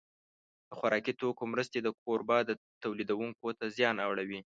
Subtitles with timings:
[0.67, 2.37] د خوراکي توکو مرستې د کوربه
[2.83, 4.39] تولیدوونکو ته زیان اړوي.